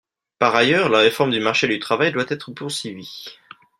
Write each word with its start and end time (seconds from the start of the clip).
Par 0.39 0.55
ailleurs, 0.55 0.89
la 0.89 0.97
réforme 0.97 1.29
du 1.29 1.39
marché 1.39 1.67
du 1.67 1.77
travail 1.77 2.11
doit 2.11 2.25
être 2.29 2.51
poursuivie. 2.53 3.37